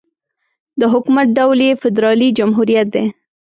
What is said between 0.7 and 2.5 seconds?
د حکومت ډول یې فدرالي